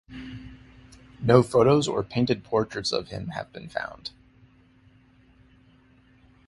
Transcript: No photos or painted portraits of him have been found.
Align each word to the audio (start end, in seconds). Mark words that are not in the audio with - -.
No 1.21 1.43
photos 1.43 1.87
or 1.87 2.01
painted 2.03 2.43
portraits 2.43 2.91
of 2.91 3.09
him 3.09 3.27
have 3.27 3.53
been 3.53 3.69
found. 3.69 4.09